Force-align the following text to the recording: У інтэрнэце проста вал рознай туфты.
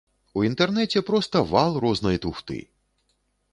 У 0.37 0.45
інтэрнэце 0.47 1.03
проста 1.09 1.43
вал 1.51 1.77
рознай 1.85 2.17
туфты. 2.27 2.59